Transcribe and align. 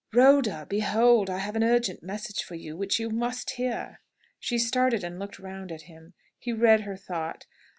Rhoda, 0.13 0.65
behold, 0.67 1.29
I 1.29 1.37
have 1.37 1.55
an 1.55 1.61
urgent 1.63 2.01
message 2.01 2.41
for 2.41 2.55
you, 2.55 2.75
which 2.75 2.99
you 2.99 3.11
must 3.11 3.51
hear!" 3.51 3.99
She 4.39 4.57
started 4.57 5.03
and 5.03 5.19
looked 5.19 5.37
round 5.37 5.71
at 5.71 5.83
him. 5.83 6.15
He 6.39 6.51
read 6.51 6.81
her 6.81 6.97
thought. 6.97 7.45